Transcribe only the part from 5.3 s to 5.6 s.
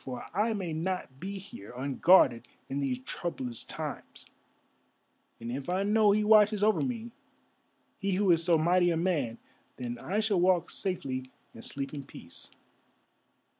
and